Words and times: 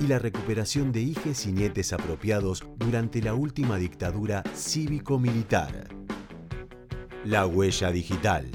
y 0.00 0.06
la 0.06 0.18
recuperación 0.18 0.92
de 0.92 1.00
hijes 1.00 1.46
y 1.46 1.52
nietes 1.52 1.92
apropiados 1.92 2.64
durante 2.76 3.22
la 3.22 3.34
última 3.34 3.76
dictadura 3.76 4.42
cívico-militar. 4.54 5.88
La 7.24 7.46
huella 7.46 7.90
digital. 7.90 8.50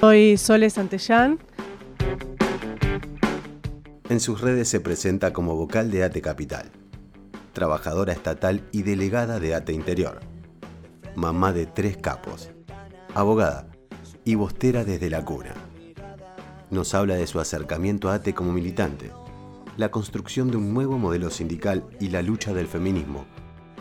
Soy 0.00 0.36
Sole 0.36 0.70
Santellán. 0.70 1.38
En 4.08 4.20
sus 4.20 4.40
redes 4.40 4.68
se 4.68 4.80
presenta 4.80 5.32
como 5.32 5.54
vocal 5.54 5.90
de 5.90 6.04
ATE 6.04 6.22
Capital, 6.22 6.70
trabajadora 7.52 8.12
estatal 8.12 8.62
y 8.72 8.82
delegada 8.82 9.38
de 9.38 9.54
ATE 9.54 9.72
Interior, 9.72 10.20
mamá 11.14 11.52
de 11.52 11.66
tres 11.66 11.98
capos, 11.98 12.50
abogada 13.14 13.68
y 14.24 14.34
bostera 14.34 14.84
desde 14.84 15.10
la 15.10 15.24
cuna 15.24 15.67
nos 16.70 16.94
habla 16.94 17.16
de 17.16 17.26
su 17.26 17.40
acercamiento 17.40 18.10
a 18.10 18.14
ATE 18.14 18.34
como 18.34 18.52
militante, 18.52 19.10
la 19.76 19.90
construcción 19.90 20.50
de 20.50 20.56
un 20.56 20.74
nuevo 20.74 20.98
modelo 20.98 21.30
sindical 21.30 21.84
y 22.00 22.08
la 22.08 22.22
lucha 22.22 22.52
del 22.52 22.66
feminismo, 22.66 23.24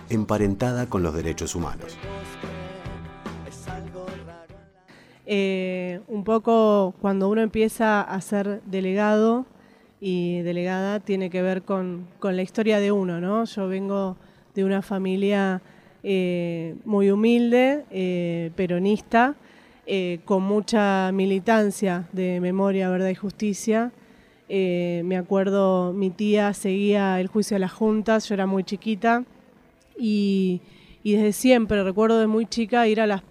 emparentada 0.09 0.88
con 0.88 1.03
los 1.03 1.14
derechos 1.14 1.56
humanos. 1.56 1.98
Eh, 5.26 6.00
un 6.08 6.23
poco 6.23 6.95
cuando 7.02 7.28
uno 7.28 7.42
empieza 7.42 8.02
a 8.02 8.22
ser 8.22 8.61
delegado 8.66 9.45
y 10.00 10.39
delegada 10.39 11.02
tiene 11.02 11.30
que 11.30 11.42
ver 11.42 11.64
con, 11.64 12.08
la 12.22 12.42
historia 12.42 12.80
de 12.80 12.94
uno, 12.94 13.20
¿no? 13.20 13.44
Yo 13.44 13.67
vengo 13.67 14.16
de 14.56 14.64
una 14.64 14.81
familia 14.81 15.61
eh, 16.04 16.76
muy 16.86 17.11
humilde, 17.11 17.83
eh, 17.92 18.52
peronista, 18.56 19.36
eh, 19.89 20.19
con 20.25 20.43
mucha 20.43 21.13
militancia 21.13 22.09
de 22.11 22.41
memoria, 22.41 22.89
verdad 22.89 23.07
y 23.07 23.16
justicia. 23.16 23.93
Eh, 24.49 25.02
me 25.05 25.16
acuerdo, 25.16 25.93
mi 25.93 26.09
tía 26.09 26.53
seguía 26.53 27.21
el 27.21 27.27
juicio 27.27 27.55
de 27.55 27.59
las 27.59 27.71
juntas, 27.71 28.27
yo 28.27 28.33
era 28.33 28.45
muy 28.45 28.65
chiquita 28.65 29.23
y, 29.97 30.61
desde 31.05 31.31
siempre, 31.31 31.85
recuerdo 31.85 32.19
de 32.19 32.27
muy 32.27 32.45
chica 32.45 32.85
ir 32.85 32.99
a 32.99 33.08
las, 33.08 33.23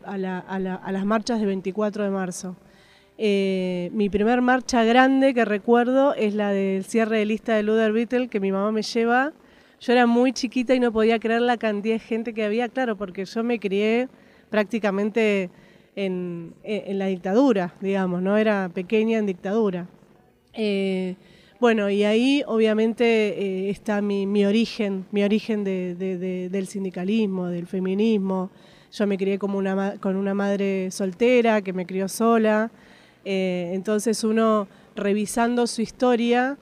marchas 1.05 1.41
de 1.41 1.47
24 1.47 2.05
de 2.05 2.11
marzo. 2.11 2.57
Eh, 3.19 3.91
mi 3.93 4.09
primer 4.09 4.41
marcha 4.41 4.83
grande 4.83 5.35
que 5.35 5.45
recuerdo 5.45 6.15
es 6.15 6.35
la 6.35 6.53
del 6.53 6.85
cierre 6.85 7.19
de 7.19 7.27
lista 7.27 7.55
de 7.55 7.65
Luder 7.65 7.93
Beetle 7.93 8.29
que 8.29 8.41
mi 8.41 8.51
mamá 8.51 8.73
me 8.73 8.81
lleva. 8.81 9.35
Yo 9.79 9.93
era 9.93 10.07
muy 10.07 10.33
chiquita 10.33 10.75
y 10.75 10.81
no 10.81 10.91
podía 10.91 11.19
creer 11.19 11.43
la 11.43 11.59
cantidad 11.59 11.97
de 11.97 11.99
gente 12.01 12.33
que 12.33 12.47
había, 12.47 12.71
claro, 12.71 12.97
porque 12.97 13.27
yo 13.27 13.45
me 13.45 13.59
crié 13.59 14.09
prácticamente 14.49 15.51
en, 15.97 16.55
la 16.63 17.07
dictadura, 17.07 17.75
digamos, 17.81 18.23
¿no? 18.23 18.37
Era 18.37 18.71
pequeña 18.73 19.19
en 19.19 19.27
dictadura. 19.27 19.89
Eh, 20.53 21.17
bueno, 21.59 21.89
y 21.89 22.05
ahí 22.05 22.43
obviamente 22.47 23.05
eh, 23.05 23.71
está 23.71 24.03
mi, 24.03 24.45
origen, 24.45 25.07
mi 25.11 25.25
origen 25.25 25.65
del 25.65 26.67
sindicalismo, 26.67 27.47
del 27.47 27.67
feminismo. 27.67 28.51
Yo 28.93 29.07
me 29.07 29.17
crié 29.17 29.39
como 29.39 29.59
una, 29.59 29.97
con 29.99 30.17
una 30.17 30.35
madre 30.35 30.91
soltera 30.91 31.63
que 31.63 31.73
me 31.73 31.87
crió 31.87 32.09
sola. 32.09 32.71
Eh, 33.25 33.71
entonces 33.73 34.23
uno 34.23 34.69
revisando 34.95 35.67
su 35.67 35.83
historia 35.83 36.59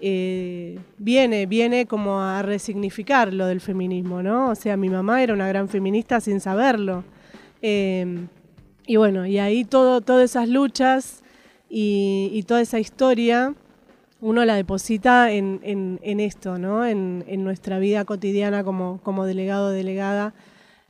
viene, 0.00 1.46
viene 1.46 1.86
como 1.86 2.20
a 2.20 2.42
resignificar 2.42 3.32
lo 3.32 3.46
del 3.46 3.60
feminismo, 3.60 4.20
¿no? 4.20 4.50
O 4.50 4.54
sea, 4.56 4.76
mi 4.76 4.88
mamá 4.88 5.22
era 5.22 5.32
una 5.32 5.46
gran 5.46 5.68
feminista 5.68 6.20
sin 6.20 6.40
saberlo. 6.40 7.04
Y 8.86 8.96
bueno, 8.96 9.26
y 9.26 9.38
ahí 9.38 9.64
todo, 9.64 10.00
todas 10.00 10.30
esas 10.30 10.48
luchas 10.48 11.22
y, 11.68 12.44
toda 12.46 12.60
esa 12.60 12.80
historia, 12.80 13.54
uno 14.20 14.44
la 14.44 14.56
deposita 14.56 15.30
en, 15.30 16.00
esto, 16.02 16.58
¿no? 16.58 16.84
En, 16.84 17.44
nuestra 17.44 17.78
vida 17.78 18.04
cotidiana 18.04 18.64
como, 18.64 19.00
como 19.02 19.24
delegado, 19.24 19.70
delegada 19.70 20.34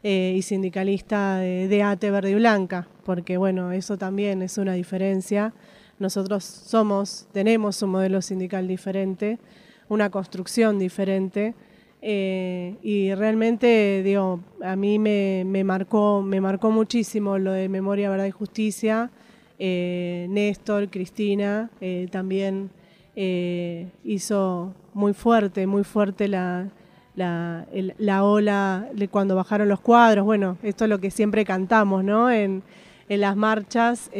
eh, 0.03 0.35
y 0.37 0.43
sindicalista 0.43 1.37
de, 1.37 1.83
ATE 1.83 2.11
Verde 2.11 2.31
y 2.31 2.35
Blanca, 2.35 2.89
porque 3.05 3.37
bueno, 3.37 3.73
eso 3.73 3.99
también 3.99 4.43
es 4.43 4.59
una 4.59 4.73
diferencia. 4.73 5.53
Nosotros 5.99 6.45
somos, 6.45 7.29
tenemos 7.33 7.83
un 7.83 7.91
modelo 7.91 8.23
sindical 8.23 8.67
diferente, 8.67 9.39
una 9.89 10.11
construcción 10.11 10.79
diferente. 10.79 11.55
Eh, 12.05 12.75
y 12.83 13.15
realmente, 13.15 14.03
digo, 14.03 14.41
a 14.61 14.75
mí 14.75 14.99
me, 14.99 15.45
marcó, 15.65 16.21
me 16.21 16.41
marcó 16.41 16.73
muchísimo 16.73 17.39
lo 17.39 17.53
de 17.53 17.69
Memoria, 17.69 18.11
Verdad 18.11 18.27
y 18.27 18.33
Justicia. 18.33 19.11
Eh, 19.59 20.27
Néstor, 20.29 20.91
Cristina, 20.91 21.71
eh, 21.81 22.09
también 22.11 22.71
hizo 23.15 24.75
muy 24.95 25.13
fuerte, 25.13 25.67
muy 25.67 25.85
fuerte 25.85 26.27
la, 26.27 26.71
la, 27.15 28.25
ola 28.25 28.89
de 28.95 29.07
cuando 29.07 29.37
bajaron 29.37 29.69
los 29.69 29.81
cuadros. 29.81 30.25
Bueno, 30.25 30.57
esto 30.63 30.85
es 30.85 30.91
lo 30.91 30.99
que 30.99 31.11
siempre 31.11 31.45
cantamos, 31.45 32.03
¿no? 32.03 32.31
En, 32.31 32.63
en 33.09 33.21
las 33.21 33.37
marchas 33.37 34.11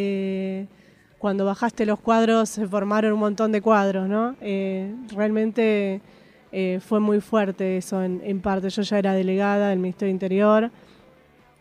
cuando 1.19 1.45
bajaste 1.47 1.87
los 1.87 2.01
cuadros 2.01 2.51
se 2.51 2.67
formaron 2.67 3.15
un 3.15 3.21
montón 3.21 3.51
de 3.51 3.63
cuadros, 3.63 4.09
¿no? 4.09 4.37
realmente 5.15 6.03
eh, 6.55 6.81
fue 6.87 7.01
muy 7.01 7.23
fuerte 7.23 7.79
eso 7.79 8.03
en, 8.05 8.41
parte. 8.41 8.69
Yo 8.69 8.83
ya 8.83 8.99
era 8.99 9.15
delegada 9.15 9.71
del 9.71 9.79
Ministerio 9.79 10.13
Interior 10.13 10.71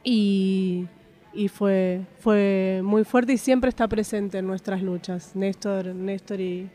y, 0.03 0.85
fue, 1.53 2.01
fue 2.19 2.81
muy 2.83 3.05
fuerte 3.05 3.31
y 3.33 3.37
siempre 3.37 3.69
está 3.69 3.87
presente 3.87 4.39
en 4.39 4.47
nuestras 4.47 4.81
luchas. 4.81 5.33
Néstor, 5.33 5.87
Néstor 5.87 6.41
y, 6.41 6.69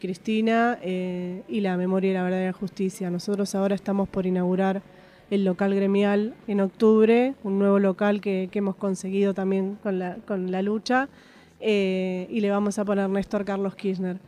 Cristina 0.00 0.78
eh, 0.82 1.42
y 1.48 1.60
la 1.60 1.76
memoria 1.76 2.10
y 2.10 2.14
la 2.14 2.22
verdad 2.22 2.42
y 2.42 2.46
la 2.46 2.52
justicia. 2.52 3.10
Nosotros 3.10 3.54
ahora 3.56 3.74
estamos 3.74 4.08
por 4.08 4.24
inaugurar 4.24 4.82
el 5.30 5.44
local 5.44 5.74
gremial 5.74 6.34
en 6.46 6.60
octubre, 6.60 7.34
un 7.42 7.58
nuevo 7.58 7.78
local 7.80 8.20
que, 8.20 8.48
hemos 8.52 8.76
conseguido 8.76 9.34
también 9.34 9.78
con 9.82 9.98
la, 9.98 10.16
con 10.26 10.52
la 10.52 10.62
lucha, 10.62 11.08
eh, 11.60 12.28
y 12.30 12.40
le 12.40 12.50
vamos 12.50 12.78
a 12.78 12.84
poner 12.84 13.10
Néstor 13.10 13.44
Carlos 13.44 13.74
Kirchner, 13.74 14.18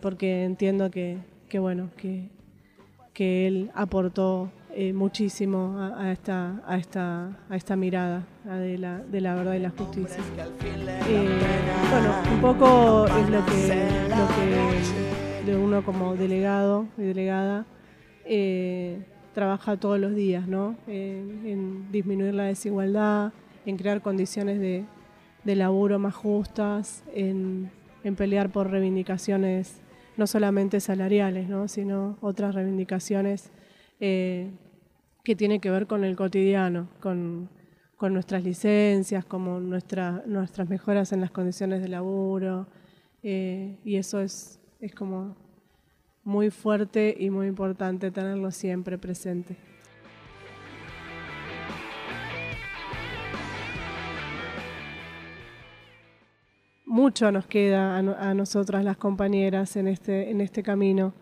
porque 0.00 0.44
entiendo 0.44 0.90
que, 0.90 1.18
que 1.54 1.60
bueno, 1.60 1.88
que, 1.96 2.30
que 3.12 3.46
él 3.46 3.70
aportó 3.76 4.50
eh, 4.74 4.92
muchísimo 4.92 5.78
a, 5.78 6.10
esta, 6.10 6.60
a, 6.66 6.76
esta, 6.76 7.28
a 7.48 7.54
esta 7.54 7.76
mirada 7.76 8.26
de, 8.44 8.76
la, 8.76 8.98
de 8.98 9.20
la 9.20 9.36
verdad 9.36 9.54
y 9.54 9.60
la 9.60 9.70
justicia. 9.70 10.16
Eh, 11.08 11.38
bueno, 11.92 12.12
un 12.34 12.40
poco 12.40 13.06
es 13.06 13.30
lo 13.30 13.46
que, 13.46 13.88
lo 14.08 15.46
que 15.46 15.56
uno 15.56 15.84
como 15.84 16.16
delegado 16.16 16.88
y 16.98 17.02
delegada 17.02 17.66
eh, 18.24 19.04
trabaja 19.32 19.76
todos 19.76 20.00
los 20.00 20.12
días, 20.16 20.48
¿no? 20.48 20.74
en 20.88 21.92
disminuir 21.92 22.34
la 22.34 22.46
desigualdad, 22.46 23.32
en 23.64 23.76
crear 23.76 24.02
condiciones 24.02 24.58
de, 24.58 24.86
de 25.44 25.54
laburo 25.54 26.00
más 26.00 26.16
justas, 26.16 27.04
en, 27.14 27.70
en 28.02 28.16
pelear 28.16 28.50
por 28.50 28.72
reivindicaciones 28.72 29.83
no 30.16 30.26
solamente 30.26 30.80
salariales, 30.80 31.48
¿no? 31.48 31.68
sino 31.68 32.18
otras 32.20 32.54
reivindicaciones 32.54 33.50
eh, 34.00 34.50
que 35.22 35.34
tienen 35.36 35.60
que 35.60 35.70
ver 35.70 35.86
con 35.86 36.04
el 36.04 36.16
cotidiano, 36.16 36.88
con, 37.00 37.48
nuestras 38.00 38.44
licencias, 38.44 39.24
como 39.24 39.60
nuestras 39.60 40.68
mejoras 40.68 41.12
en 41.12 41.22
las 41.22 41.30
condiciones 41.30 41.80
de 41.80 41.88
laburo, 41.88 42.66
eh, 43.22 43.78
y 43.82 43.96
eso 43.96 44.20
es, 44.20 44.60
es 44.78 44.94
como 44.94 45.34
muy 46.22 46.50
fuerte 46.50 47.16
y 47.18 47.30
muy 47.30 47.46
importante 47.46 48.10
tenerlo 48.10 48.50
siempre 48.50 48.98
presente. 48.98 49.56
Mucho 56.94 57.32
nos 57.32 57.46
queda 57.46 57.98
a, 57.98 58.34
nosotras 58.34 58.84
las 58.84 58.96
compañeras 58.96 59.74
en 59.74 59.88
este, 59.88 60.30
en 60.30 60.40
este 60.40 60.62
camino 60.62 61.12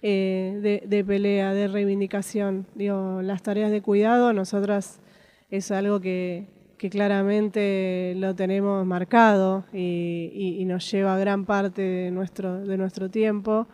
eh, 0.00 0.80
de, 0.86 1.04
pelea, 1.04 1.52
de 1.52 1.66
reivindicación. 1.66 2.64
Las 2.76 3.42
tareas 3.42 3.72
de 3.72 3.82
cuidado, 3.82 4.32
nosotras 4.32 5.00
es 5.50 5.72
algo 5.72 6.00
que, 6.00 6.46
claramente 6.92 8.14
lo 8.16 8.36
tenemos 8.36 8.86
marcado 8.86 9.64
y, 9.72 10.62
nos 10.64 10.88
lleva 10.88 11.18
gran 11.18 11.44
parte 11.44 11.82
de 11.82 12.10
nuestro, 12.12 12.64
de 12.64 12.76
nuestro 12.76 13.10
tiempo, 13.10 13.66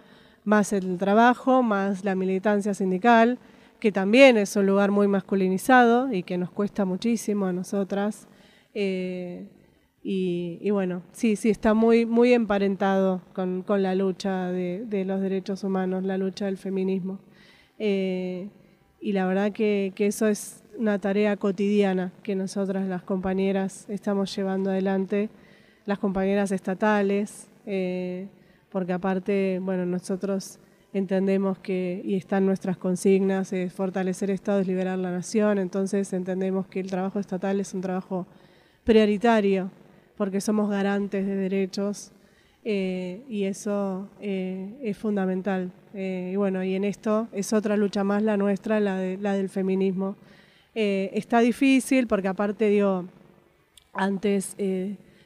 más 0.45 0.73
el 0.73 0.97
trabajo, 0.97 1.63
más 1.63 2.03
la 2.03 2.15
militancia 2.15 2.73
sindical, 2.73 3.39
que 3.79 3.93
también 3.93 4.39
es 4.39 4.57
un 4.57 4.65
lugar 4.65 4.91
muy 4.91 5.07
masculinizado 5.07 6.11
y 6.11 6.23
que 6.23 6.39
nos 6.39 6.51
cuesta 6.51 6.87
muchísimo 6.87 7.45
a 7.45 7.53
nosotras. 7.53 8.27
Eh, 8.73 9.45
y, 10.05 10.71
bueno, 10.71 11.03
sí, 11.13 11.37
sí, 11.37 11.49
está 11.51 11.75
muy, 11.75 12.07
muy 12.07 12.33
emparentado 12.33 13.23
con, 13.35 13.65
la 13.69 13.95
lucha 13.95 14.51
de, 14.51 15.05
los 15.07 15.21
derechos 15.21 15.63
humanos, 15.63 16.03
la 16.03 16.19
lucha 16.19 16.47
del 16.47 16.59
feminismo. 16.59 17.21
Eh, 17.79 18.49
y 19.01 19.13
la 19.13 19.27
verdad 19.27 19.53
que, 19.53 19.93
eso 19.97 20.27
es 20.27 20.65
una 20.77 20.99
tarea 20.99 21.37
cotidiana 21.37 22.13
que 22.25 22.35
nosotras 22.35 22.89
las 22.89 23.03
compañeras 23.03 23.89
estamos 23.89 24.35
llevando 24.35 24.71
adelante, 24.71 25.29
las 25.87 26.01
compañeras 26.01 26.51
estatales, 26.51 27.49
eh, 27.67 28.27
porque 28.71 28.93
aparte, 28.93 29.61
bueno, 29.63 29.87
nosotros 29.87 30.59
entendemos 30.93 31.59
que, 31.59 32.03
y 32.05 32.17
están 32.17 32.45
nuestras 32.45 32.77
consignas, 32.77 33.53
es 33.53 33.73
fortalecer 33.73 34.31
el 34.31 34.35
Estado 34.35 34.61
es 34.61 34.67
liberar 34.67 34.99
la 34.99 35.13
nación, 35.13 35.59
entonces 35.59 36.13
entendemos 36.13 36.67
que 36.67 36.81
el 36.81 36.91
trabajo 36.91 37.21
estatal 37.21 37.61
es 37.61 37.73
un 37.73 37.83
trabajo 37.83 38.27
prioritario 38.85 39.71
porque 40.17 40.41
somos 40.41 40.71
garantes 40.71 41.27
de 41.27 41.35
derechos 41.35 42.13
eh, 42.65 43.23
y 43.29 43.45
eso 43.45 44.09
eh, 44.21 44.79
es 44.83 44.97
fundamental. 44.97 45.73
Eh, 45.95 46.31
y 46.33 46.37
bueno, 46.37 46.63
y 46.63 46.75
en 46.75 46.85
esto 46.85 47.29
es 47.33 47.53
otra 47.53 47.77
lucha 47.77 48.05
más 48.05 48.23
la 48.23 48.37
nuestra, 48.37 48.81
la, 48.81 48.97
la 49.17 49.35
del 49.35 49.49
feminismo. 49.49 50.17
está 50.75 51.41
difícil 51.41 52.07
porque 52.07 52.29
aparte, 52.29 52.69
digo, 52.69 53.05
antes 53.93 54.57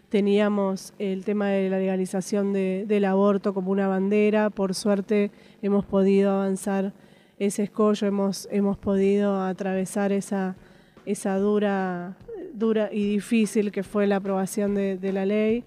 teníamos 0.08 0.92
el 0.98 1.24
tema 1.24 1.48
de 1.50 1.70
la 1.70 1.78
legalización 1.78 2.52
del 2.52 3.04
aborto 3.04 3.54
como 3.54 3.70
una 3.70 3.86
bandera, 3.86 4.50
por 4.50 4.74
suerte 4.74 5.30
hemos 5.62 5.84
podido 5.84 6.32
avanzar 6.32 6.92
ese 7.38 7.64
escollo, 7.64 8.06
hemos, 8.06 8.48
hemos 8.50 8.78
podido 8.78 9.42
atravesar 9.42 10.10
esa, 10.10 10.56
esa 11.04 11.38
dura 11.38 12.16
dura 12.56 12.88
y 12.90 13.10
difícil 13.10 13.70
que 13.70 13.82
fue 13.82 14.06
la 14.06 14.16
aprobación 14.16 14.74
de, 14.74 15.12
la 15.12 15.26
ley. 15.26 15.64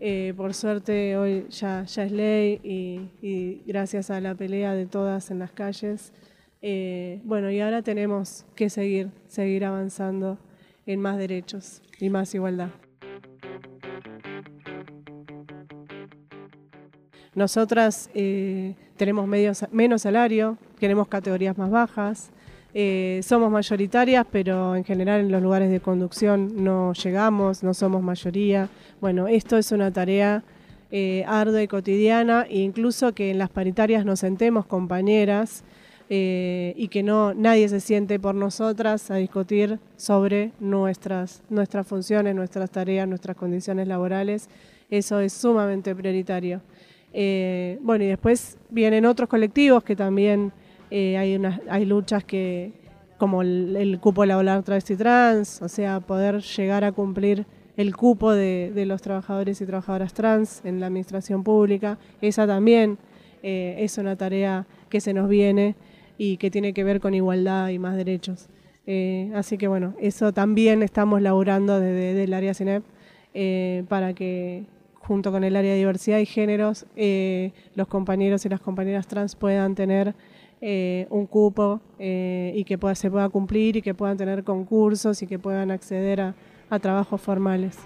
Eh, 0.00 0.34
por 0.36 0.52
suerte 0.52 1.16
hoy 1.16 1.46
ya, 1.48 1.82
es 1.82 2.12
ley 2.12 2.60
y, 2.62 3.62
gracias 3.66 4.10
a 4.10 4.20
la 4.20 4.34
pelea 4.34 4.74
de 4.74 4.86
todas 4.86 5.30
en 5.30 5.38
las 5.38 5.52
calles. 5.52 6.12
Eh, 6.60 7.20
bueno, 7.24 7.50
y 7.50 7.60
ahora 7.60 7.82
tenemos 7.82 8.44
que 8.54 8.68
seguir, 8.68 9.10
seguir 9.28 9.64
avanzando 9.64 10.38
en 10.86 11.00
más 11.00 11.18
derechos 11.18 11.82
y 12.00 12.10
más 12.10 12.34
igualdad. 12.34 12.70
Nosotras 17.34 18.10
eh, 18.14 18.74
tenemos 18.96 19.26
menos 19.26 20.02
salario, 20.02 20.56
tenemos 20.78 21.08
categorías 21.08 21.58
más 21.58 21.70
bajas, 21.70 22.30
eh, 22.76 23.20
somos 23.22 23.52
mayoritarias, 23.52 24.26
pero 24.28 24.74
en 24.74 24.82
general 24.82 25.20
en 25.20 25.30
los 25.30 25.40
lugares 25.40 25.70
de 25.70 25.78
conducción 25.78 26.64
no 26.64 26.92
llegamos, 26.92 27.62
no 27.62 27.72
somos 27.72 28.02
mayoría. 28.02 28.68
Bueno, 29.00 29.28
esto 29.28 29.56
es 29.56 29.70
una 29.70 29.92
tarea 29.92 30.42
eh, 30.90 31.24
ardua 31.28 31.62
y 31.62 31.68
cotidiana, 31.68 32.46
e 32.50 32.58
incluso 32.58 33.14
que 33.14 33.30
en 33.30 33.38
las 33.38 33.48
paritarias 33.48 34.04
nos 34.04 34.18
sentemos 34.18 34.66
compañeras 34.66 35.62
eh, 36.10 36.74
y 36.76 36.88
que 36.88 37.04
no 37.04 37.32
nadie 37.32 37.68
se 37.68 37.78
siente 37.78 38.18
por 38.18 38.34
nosotras 38.34 39.08
a 39.12 39.16
discutir 39.16 39.78
sobre 39.96 40.50
nuestras, 40.58 41.44
nuestras 41.50 41.86
funciones, 41.86 42.34
nuestras 42.34 42.72
tareas, 42.72 43.06
nuestras 43.06 43.36
condiciones 43.36 43.86
laborales. 43.86 44.48
Eso 44.90 45.20
es 45.20 45.32
sumamente 45.32 45.94
prioritario. 45.94 46.60
bueno, 47.12 48.02
y 48.02 48.08
después 48.08 48.58
vienen 48.68 49.06
otros 49.06 49.28
colectivos 49.28 49.84
que 49.84 49.94
también 49.94 50.52
eh, 50.96 51.18
hay, 51.18 51.84
luchas 51.86 52.22
que, 52.22 52.70
como 53.18 53.42
el, 53.42 53.98
cupo 54.00 54.24
laboral 54.24 54.62
travesti 54.62 54.94
trans, 54.94 55.60
o 55.60 55.68
sea, 55.68 55.98
poder 55.98 56.40
llegar 56.40 56.84
a 56.84 56.92
cumplir 56.92 57.46
el 57.76 57.96
cupo 57.96 58.30
de, 58.30 58.72
los 58.86 59.02
trabajadores 59.02 59.60
y 59.60 59.66
trabajadoras 59.66 60.14
trans 60.14 60.64
en 60.64 60.78
la 60.78 60.86
administración 60.86 61.42
pública, 61.42 61.98
esa 62.20 62.46
también 62.46 62.96
eh, 63.42 63.74
es 63.80 63.98
una 63.98 64.14
tarea 64.14 64.68
que 64.88 65.00
se 65.00 65.12
nos 65.12 65.28
viene 65.28 65.74
y 66.16 66.36
que 66.36 66.48
tiene 66.48 66.72
que 66.72 66.84
ver 66.84 67.00
con 67.00 67.12
igualdad 67.12 67.70
y 67.70 67.80
más 67.80 67.96
derechos. 67.96 68.48
Eh, 68.86 69.32
así 69.34 69.58
que 69.58 69.66
bueno, 69.66 69.94
eso 69.98 70.32
también 70.32 70.84
estamos 70.84 71.20
laburando 71.20 71.80
desde, 71.80 72.22
el 72.22 72.32
área 72.32 72.54
CINEP 72.54 72.84
para 73.88 74.14
que 74.14 74.62
junto 75.00 75.32
con 75.32 75.42
el 75.42 75.56
área 75.56 75.72
de 75.72 75.78
diversidad 75.78 76.18
y 76.18 76.26
géneros 76.26 76.86
los 77.74 77.88
compañeros 77.88 78.46
y 78.46 78.48
las 78.48 78.60
compañeras 78.60 79.08
trans 79.08 79.34
puedan 79.34 79.74
tener 79.74 80.14
eh, 80.66 81.06
un 81.10 81.26
cupo 81.26 81.82
eh, 81.98 82.54
y 82.56 82.64
que 82.64 82.78
se 82.94 83.10
pueda 83.10 83.28
cumplir 83.28 83.76
y 83.76 83.82
que 83.82 83.92
puedan 83.92 84.16
tener 84.16 84.44
concursos 84.44 85.20
y 85.20 85.26
que 85.26 85.38
puedan 85.38 85.70
acceder 85.70 86.22
a, 86.22 86.34
a 86.70 86.78
trabajos 86.78 87.20
formales. 87.20 87.76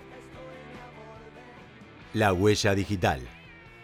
La 2.15 2.33
Huella 2.33 2.77
Digital, 2.77 3.21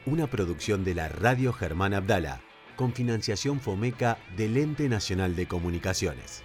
una 0.06 0.28
producción 0.28 0.84
de 0.84 0.94
la 0.94 1.08
Radio 1.08 1.52
Germán 1.52 1.92
Abdala, 1.92 2.40
con 2.76 2.92
financiación 2.92 3.58
FOMECA 3.58 4.16
del 4.36 4.56
Ente 4.56 4.88
Nacional 4.88 5.34
de 5.34 5.46
Comunicaciones. 5.46 6.44